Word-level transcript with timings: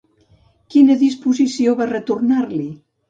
Quina 0.75 0.95
disposició 1.03 1.77
va 1.83 1.89
retornar-li? 1.93 2.67